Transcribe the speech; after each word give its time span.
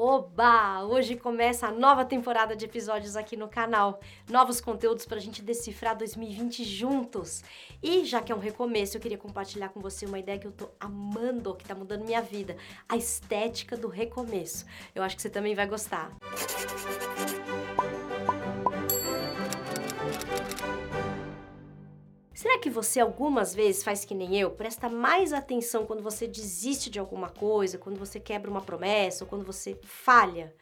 Oba! 0.00 0.84
Hoje 0.84 1.16
começa 1.16 1.66
a 1.66 1.72
nova 1.72 2.04
temporada 2.04 2.54
de 2.54 2.64
episódios 2.64 3.16
aqui 3.16 3.36
no 3.36 3.48
canal. 3.48 3.98
Novos 4.30 4.60
conteúdos 4.60 5.04
pra 5.04 5.18
gente 5.18 5.42
decifrar 5.42 5.98
2020 5.98 6.62
juntos. 6.62 7.42
E 7.82 8.04
já 8.04 8.22
que 8.22 8.30
é 8.30 8.34
um 8.34 8.38
recomeço, 8.38 8.96
eu 8.96 9.00
queria 9.00 9.18
compartilhar 9.18 9.70
com 9.70 9.80
você 9.80 10.06
uma 10.06 10.20
ideia 10.20 10.38
que 10.38 10.46
eu 10.46 10.52
tô 10.52 10.68
amando, 10.78 11.52
que 11.56 11.64
tá 11.64 11.74
mudando 11.74 12.04
minha 12.04 12.22
vida: 12.22 12.56
a 12.88 12.96
estética 12.96 13.76
do 13.76 13.88
recomeço. 13.88 14.64
Eu 14.94 15.02
acho 15.02 15.16
que 15.16 15.22
você 15.22 15.30
também 15.30 15.56
vai 15.56 15.66
gostar. 15.66 16.12
Será 16.36 16.67
que 22.68 22.74
você 22.74 23.00
algumas 23.00 23.54
vezes 23.54 23.82
faz 23.82 24.04
que 24.04 24.14
nem 24.14 24.38
eu? 24.38 24.50
Presta 24.50 24.90
mais 24.90 25.32
atenção 25.32 25.86
quando 25.86 26.02
você 26.02 26.26
desiste 26.26 26.90
de 26.90 26.98
alguma 26.98 27.30
coisa, 27.30 27.78
quando 27.78 27.98
você 27.98 28.20
quebra 28.20 28.50
uma 28.50 28.60
promessa 28.60 29.24
ou 29.24 29.28
quando 29.28 29.42
você 29.42 29.78
falha? 29.82 30.54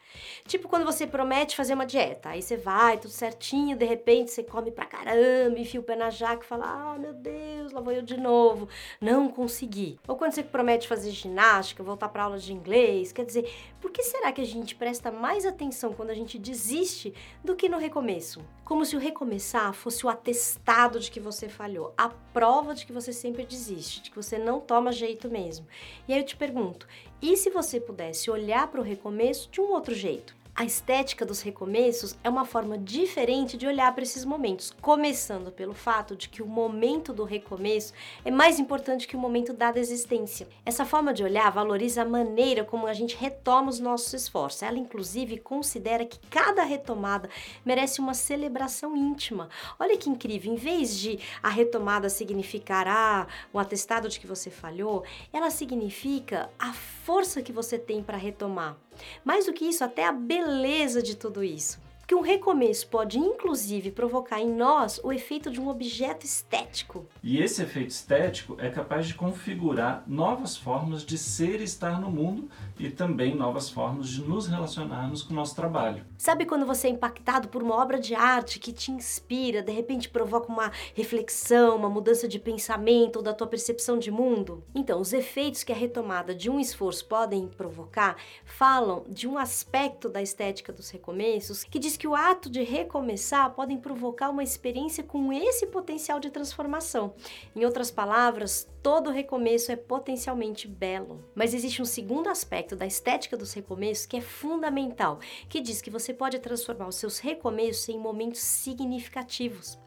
Tipo 0.45 0.69
quando 0.69 0.85
você 0.85 1.05
promete 1.05 1.53
fazer 1.53 1.73
uma 1.73 1.85
dieta, 1.85 2.29
aí 2.29 2.41
você 2.41 2.55
vai, 2.55 2.97
tudo 2.97 3.11
certinho, 3.11 3.75
de 3.75 3.83
repente 3.83 4.31
você 4.31 4.41
come 4.41 4.71
pra 4.71 4.85
caramba, 4.85 5.59
enfia 5.59 5.81
o 5.81 5.83
pé 5.83 5.97
na 5.97 6.09
jaca 6.09 6.45
e 6.45 6.47
fala: 6.47 6.93
Ah, 6.93 6.97
meu 6.97 7.13
Deus, 7.13 7.73
lá 7.73 7.81
vou 7.81 7.91
eu 7.91 8.01
de 8.01 8.15
novo. 8.15 8.69
Não 9.01 9.27
consegui. 9.27 9.99
Ou 10.07 10.15
quando 10.15 10.31
você 10.31 10.43
promete 10.43 10.87
fazer 10.87 11.11
ginástica, 11.11 11.83
voltar 11.83 12.07
pra 12.07 12.23
aula 12.23 12.37
de 12.37 12.53
inglês. 12.53 13.11
Quer 13.11 13.25
dizer, 13.25 13.53
por 13.81 13.91
que 13.91 14.01
será 14.01 14.31
que 14.31 14.39
a 14.39 14.45
gente 14.45 14.75
presta 14.75 15.11
mais 15.11 15.45
atenção 15.45 15.91
quando 15.91 16.11
a 16.11 16.15
gente 16.15 16.39
desiste 16.39 17.13
do 17.43 17.53
que 17.53 17.67
no 17.67 17.77
recomeço? 17.77 18.41
Como 18.67 18.85
se 18.85 18.97
o 18.97 18.99
recomeçar 18.99 19.71
fosse 19.71 20.05
o 20.05 20.09
atestado 20.09 20.99
de 20.99 21.09
que 21.09 21.21
você 21.21 21.47
falhou 21.47 21.93
a 21.97 22.09
prova 22.09 22.75
de 22.75 22.85
que 22.85 22.91
você 22.91 23.13
sempre 23.13 23.45
desiste, 23.45 24.01
de 24.01 24.09
que 24.09 24.15
você 24.17 24.37
não 24.37 24.59
toma 24.59 24.91
jeito 24.91 25.29
mesmo. 25.29 25.65
E 26.05 26.11
aí 26.11 26.19
eu 26.19 26.25
te 26.25 26.35
pergunto, 26.35 26.85
e 27.21 27.37
se 27.37 27.49
você 27.49 27.79
pudesse 27.79 28.29
olhar 28.29 28.67
para 28.67 28.81
o 28.81 28.83
recomeço 28.83 29.49
de 29.49 29.61
um 29.61 29.71
outro 29.71 29.95
jeito? 29.95 30.35
A 30.59 30.65
estética 30.65 31.23
dos 31.23 31.41
recomeços 31.41 32.17
é 32.23 32.29
uma 32.31 32.43
forma 32.43 32.79
diferente 32.79 33.55
de 33.55 33.67
olhar 33.67 33.93
para 33.93 34.01
esses 34.01 34.25
momentos, 34.25 34.73
começando 34.81 35.51
pelo 35.51 35.75
fato 35.75 36.15
de 36.15 36.27
que 36.27 36.41
o 36.41 36.47
momento 36.47 37.13
do 37.13 37.23
recomeço 37.23 37.93
é 38.25 38.31
mais 38.31 38.57
importante 38.59 39.07
que 39.07 39.15
o 39.15 39.19
momento 39.19 39.53
da 39.53 39.71
desistência. 39.71 40.47
Essa 40.65 40.83
forma 40.83 41.13
de 41.13 41.23
olhar 41.23 41.51
valoriza 41.51 42.01
a 42.01 42.05
maneira 42.05 42.65
como 42.65 42.87
a 42.87 42.93
gente 42.93 43.15
retoma 43.15 43.69
os 43.69 43.79
nossos 43.79 44.11
esforços. 44.13 44.63
Ela, 44.63 44.79
inclusive, 44.79 45.37
considera 45.37 46.03
que 46.03 46.17
cada 46.27 46.63
retomada 46.63 47.29
merece 47.63 48.01
uma 48.01 48.15
celebração 48.15 48.97
íntima. 48.97 49.49
Olha 49.77 49.95
que 49.95 50.09
incrível, 50.09 50.51
em 50.51 50.55
vez 50.55 50.97
de 50.97 51.19
a 51.43 51.49
retomada 51.49 52.09
significar 52.09 52.87
ah, 52.87 53.27
o 53.53 53.59
atestado 53.59 54.09
de 54.09 54.19
que 54.19 54.25
você 54.25 54.49
falhou, 54.49 55.03
ela 55.31 55.51
significa 55.51 56.49
a 56.57 56.73
força 56.73 57.43
que 57.43 57.51
você 57.51 57.77
tem 57.77 58.01
para 58.01 58.17
retomar. 58.17 58.75
Mais 59.23 59.45
do 59.45 59.53
que 59.53 59.65
isso, 59.65 59.83
até 59.83 60.05
a 60.05 60.11
beleza 60.11 61.01
de 61.01 61.15
tudo 61.15 61.43
isso 61.43 61.86
que 62.07 62.15
um 62.15 62.21
recomeço 62.21 62.87
pode 62.87 63.19
inclusive 63.19 63.91
provocar 63.91 64.39
em 64.39 64.49
nós 64.49 64.97
o 65.03 65.11
efeito 65.11 65.51
de 65.51 65.59
um 65.59 65.67
objeto 65.67 66.25
estético. 66.25 67.05
E 67.21 67.41
esse 67.41 67.61
efeito 67.61 67.89
estético 67.89 68.55
é 68.59 68.69
capaz 68.69 69.07
de 69.07 69.13
configurar 69.13 70.05
novas 70.07 70.55
formas 70.55 71.03
de 71.03 71.17
ser 71.17 71.59
e 71.59 71.65
estar 71.65 71.99
no 71.99 72.09
mundo 72.09 72.49
e 72.79 72.89
também 72.89 73.35
novas 73.35 73.69
formas 73.69 74.07
de 74.07 74.21
nos 74.21 74.47
relacionarmos 74.47 75.21
com 75.21 75.33
o 75.33 75.35
nosso 75.35 75.53
trabalho. 75.53 76.05
Sabe 76.17 76.45
quando 76.45 76.65
você 76.65 76.87
é 76.87 76.91
impactado 76.91 77.49
por 77.49 77.61
uma 77.61 77.75
obra 77.75 77.99
de 77.99 78.15
arte 78.15 78.57
que 78.57 78.71
te 78.71 78.89
inspira, 78.89 79.61
de 79.61 79.73
repente 79.73 80.07
provoca 80.07 80.49
uma 80.49 80.71
reflexão, 80.95 81.75
uma 81.75 81.89
mudança 81.89 82.25
de 82.25 82.39
pensamento 82.39 83.17
ou 83.17 83.21
da 83.21 83.33
tua 83.33 83.47
percepção 83.47 83.99
de 83.99 84.09
mundo? 84.09 84.63
Então, 84.73 85.01
os 85.01 85.11
efeitos 85.11 85.61
que 85.61 85.73
a 85.73 85.75
retomada 85.75 86.33
de 86.33 86.49
um 86.49 86.57
esforço 86.57 87.05
podem 87.05 87.49
provocar 87.49 88.15
falam 88.45 89.03
de 89.09 89.27
um 89.27 89.37
aspecto 89.37 90.07
da 90.07 90.21
estética 90.21 90.71
dos 90.71 90.89
recomeços 90.89 91.65
que 91.65 91.77
diz 91.77 91.96
que 91.97 92.07
o 92.07 92.15
ato 92.15 92.49
de 92.49 92.63
recomeçar 92.63 93.49
podem 93.51 93.77
provocar 93.77 94.29
uma 94.29 94.43
experiência 94.43 95.03
com 95.03 95.33
esse 95.33 95.67
potencial 95.67 96.19
de 96.19 96.29
transformação. 96.29 97.13
Em 97.55 97.65
outras 97.65 97.91
palavras, 97.91 98.67
todo 98.87 99.11
recomeço 99.11 99.69
é 99.69 99.75
potencialmente 99.75 100.65
belo. 100.65 101.21
Mas 101.35 101.53
existe 101.53 101.81
um 101.81 101.85
segundo 101.85 102.29
aspecto 102.29 102.73
da 102.73 102.85
estética 102.85 103.35
dos 103.35 103.51
recomeços 103.51 104.05
que 104.05 104.15
é 104.15 104.21
fundamental, 104.21 105.19
que 105.49 105.59
diz 105.59 105.81
que 105.81 105.89
você 105.89 106.13
pode 106.13 106.39
transformar 106.39 106.87
os 106.87 106.95
seus 106.95 107.19
recomeços 107.19 107.89
em 107.89 107.99
momentos 107.99 108.39
significativos. 108.39 109.77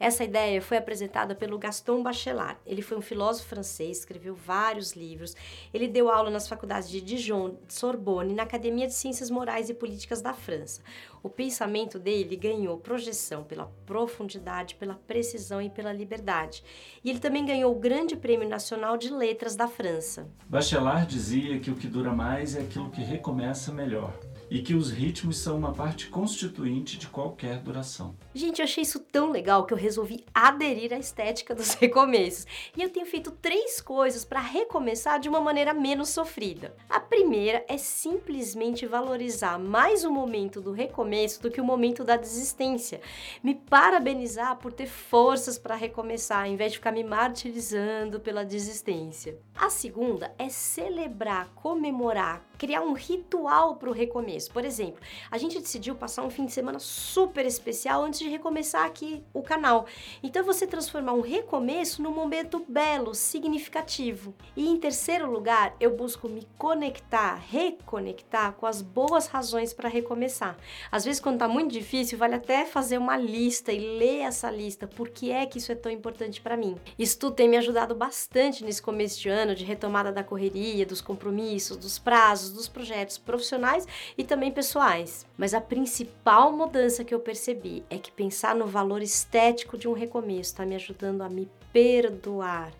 Essa 0.00 0.24
ideia 0.24 0.60
foi 0.60 0.76
apresentada 0.76 1.36
pelo 1.36 1.56
Gaston 1.56 2.02
Bachelard. 2.02 2.58
Ele 2.66 2.82
foi 2.82 2.98
um 2.98 3.02
filósofo 3.02 3.48
francês, 3.48 3.98
escreveu 3.98 4.34
vários 4.34 4.94
livros. 4.94 5.36
Ele 5.72 5.86
deu 5.86 6.10
aula 6.10 6.28
nas 6.28 6.48
faculdades 6.48 6.90
de 6.90 7.00
Dijon, 7.00 7.54
Sorbonne, 7.68 8.34
na 8.34 8.42
Academia 8.42 8.88
de 8.88 8.94
Ciências 8.94 9.30
Morais 9.30 9.70
e 9.70 9.74
Políticas 9.74 10.20
da 10.20 10.32
França. 10.32 10.82
O 11.22 11.28
pensamento 11.28 11.98
dele 11.98 12.36
ganhou 12.36 12.78
projeção 12.78 13.42
pela 13.42 13.66
profundidade, 13.84 14.76
pela 14.76 14.94
precisão 14.94 15.60
e 15.60 15.68
pela 15.68 15.92
liberdade. 15.92 16.62
E 17.04 17.10
ele 17.10 17.18
também 17.18 17.44
ganhou 17.44 17.72
o 17.72 17.78
Grande 17.78 18.16
Prêmio 18.16 18.47
Nacional 18.48 18.96
de 18.96 19.12
Letras 19.12 19.54
da 19.54 19.68
França. 19.68 20.26
Bachelard 20.48 21.06
dizia 21.06 21.60
que 21.60 21.70
o 21.70 21.76
que 21.76 21.86
dura 21.86 22.12
mais 22.12 22.56
é 22.56 22.60
aquilo 22.60 22.90
que 22.90 23.02
recomeça 23.02 23.72
melhor 23.72 24.12
e 24.50 24.60
que 24.60 24.74
os 24.74 24.90
ritmos 24.90 25.38
são 25.38 25.56
uma 25.56 25.72
parte 25.72 26.08
constituinte 26.08 26.96
de 26.98 27.08
qualquer 27.08 27.58
duração. 27.60 28.14
Gente, 28.34 28.60
eu 28.60 28.64
achei 28.64 28.82
isso 28.82 29.00
tão 29.00 29.30
legal 29.30 29.66
que 29.66 29.72
eu 29.72 29.78
resolvi 29.78 30.24
aderir 30.34 30.92
à 30.92 30.98
estética 30.98 31.54
dos 31.54 31.74
recomeços. 31.80 32.46
E 32.76 32.82
eu 32.82 32.90
tenho 32.90 33.06
feito 33.06 33.30
três 33.30 33.80
coisas 33.80 34.24
para 34.24 34.40
recomeçar 34.40 35.20
de 35.20 35.28
uma 35.28 35.40
maneira 35.40 35.74
menos 35.74 36.10
sofrida. 36.10 36.74
A 36.88 37.00
primeira 37.00 37.64
é 37.68 37.76
simplesmente 37.76 38.86
valorizar 38.86 39.58
mais 39.58 40.04
o 40.04 40.10
momento 40.10 40.60
do 40.60 40.72
recomeço 40.72 41.42
do 41.42 41.50
que 41.50 41.60
o 41.60 41.64
momento 41.64 42.04
da 42.04 42.16
desistência. 42.16 43.00
Me 43.42 43.54
parabenizar 43.54 44.56
por 44.56 44.72
ter 44.72 44.86
forças 44.86 45.58
para 45.58 45.74
recomeçar, 45.74 46.44
ao 46.44 46.50
invés 46.50 46.72
de 46.72 46.78
ficar 46.78 46.92
me 46.92 47.04
martirizando 47.04 48.20
pela 48.20 48.44
desistência. 48.44 49.38
A 49.54 49.70
segunda 49.70 50.34
é 50.38 50.48
celebrar, 50.48 51.48
comemorar, 51.54 52.47
criar 52.58 52.82
um 52.82 52.92
ritual 52.92 53.76
para 53.76 53.88
o 53.88 53.92
recomeço. 53.92 54.50
Por 54.50 54.64
exemplo, 54.64 55.00
a 55.30 55.38
gente 55.38 55.58
decidiu 55.58 55.94
passar 55.94 56.24
um 56.24 56.30
fim 56.30 56.44
de 56.44 56.52
semana 56.52 56.80
super 56.80 57.46
especial 57.46 58.02
antes 58.02 58.18
de 58.18 58.28
recomeçar 58.28 58.84
aqui 58.84 59.22
o 59.32 59.42
canal. 59.42 59.86
Então 60.22 60.44
você 60.44 60.66
transformar 60.66 61.12
um 61.12 61.20
recomeço 61.20 62.02
num 62.02 62.10
momento 62.10 62.64
belo, 62.68 63.14
significativo. 63.14 64.34
E 64.56 64.68
em 64.68 64.76
terceiro 64.76 65.30
lugar, 65.30 65.74
eu 65.78 65.96
busco 65.96 66.28
me 66.28 66.46
conectar, 66.58 67.36
reconectar 67.36 68.52
com 68.54 68.66
as 68.66 68.82
boas 68.82 69.28
razões 69.28 69.72
para 69.72 69.88
recomeçar. 69.88 70.56
Às 70.90 71.04
vezes 71.04 71.20
quando 71.20 71.36
está 71.36 71.48
muito 71.48 71.72
difícil, 71.72 72.18
vale 72.18 72.34
até 72.34 72.64
fazer 72.64 72.98
uma 72.98 73.16
lista 73.16 73.72
e 73.72 73.98
ler 73.98 74.20
essa 74.20 74.50
lista, 74.50 74.86
por 74.86 75.08
que 75.08 75.30
é 75.30 75.46
que 75.46 75.58
isso 75.58 75.70
é 75.70 75.74
tão 75.74 75.92
importante 75.92 76.40
para 76.40 76.56
mim. 76.56 76.76
Isso 76.98 77.18
tudo 77.18 77.36
tem 77.36 77.48
me 77.48 77.56
ajudado 77.56 77.94
bastante 77.94 78.64
nesse 78.64 78.82
começo 78.82 79.20
de 79.20 79.28
ano 79.28 79.54
de 79.54 79.64
retomada 79.64 80.10
da 80.10 80.24
correria, 80.24 80.84
dos 80.84 81.00
compromissos, 81.00 81.76
dos 81.76 81.98
prazos, 81.98 82.47
dos 82.52 82.68
projetos 82.68 83.18
profissionais 83.18 83.86
e 84.16 84.24
também 84.24 84.50
pessoais. 84.50 85.26
Mas 85.36 85.54
a 85.54 85.60
principal 85.60 86.52
mudança 86.52 87.04
que 87.04 87.14
eu 87.14 87.20
percebi 87.20 87.84
é 87.88 87.98
que 87.98 88.10
pensar 88.10 88.54
no 88.54 88.66
valor 88.66 89.02
estético 89.02 89.76
de 89.76 89.88
um 89.88 89.92
recomeço 89.92 90.50
está 90.50 90.64
me 90.64 90.74
ajudando 90.74 91.22
a 91.22 91.28
me 91.28 91.48
perdoar 91.72 92.72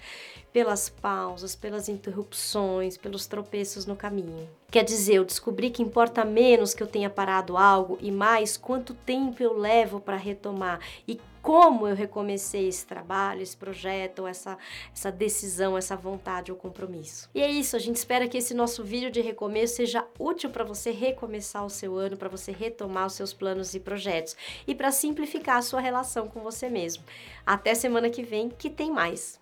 pelas 0.52 0.88
pausas, 0.88 1.54
pelas 1.54 1.88
interrupções, 1.88 2.96
pelos 2.96 3.26
tropeços 3.26 3.86
no 3.86 3.96
caminho. 3.96 4.48
Quer 4.70 4.84
dizer, 4.84 5.14
eu 5.14 5.24
descobri 5.24 5.70
que 5.70 5.82
importa 5.82 6.24
menos 6.24 6.74
que 6.74 6.82
eu 6.82 6.86
tenha 6.86 7.08
parado 7.08 7.56
algo 7.56 7.96
e 8.00 8.10
mais 8.10 8.56
quanto 8.56 8.92
tempo 8.92 9.42
eu 9.42 9.56
levo 9.56 9.98
para 9.98 10.16
retomar 10.16 10.80
e 11.06 11.18
como 11.40 11.88
eu 11.88 11.94
recomecei 11.94 12.68
esse 12.68 12.84
trabalho, 12.84 13.40
esse 13.40 13.56
projeto, 13.56 14.26
essa, 14.26 14.58
essa 14.92 15.10
decisão, 15.10 15.78
essa 15.78 15.96
vontade 15.96 16.52
ou 16.52 16.58
compromisso. 16.58 17.30
E 17.34 17.40
é 17.40 17.50
isso, 17.50 17.76
a 17.76 17.78
gente 17.78 17.96
espera 17.96 18.28
que 18.28 18.36
esse 18.36 18.52
nosso 18.52 18.84
vídeo 18.84 19.10
de 19.10 19.22
recomeço 19.22 19.76
seja 19.76 20.04
útil 20.18 20.50
para 20.50 20.64
você 20.64 20.90
recomeçar 20.90 21.64
o 21.64 21.70
seu 21.70 21.96
ano, 21.96 22.18
para 22.18 22.28
você 22.28 22.52
retomar 22.52 23.06
os 23.06 23.14
seus 23.14 23.32
planos 23.32 23.74
e 23.74 23.80
projetos 23.80 24.36
e 24.66 24.74
para 24.74 24.90
simplificar 24.90 25.56
a 25.56 25.62
sua 25.62 25.80
relação 25.80 26.28
com 26.28 26.40
você 26.40 26.68
mesmo. 26.68 27.02
Até 27.46 27.74
semana 27.74 28.10
que 28.10 28.22
vem, 28.22 28.50
que 28.50 28.68
tem 28.68 28.90
mais. 28.90 29.40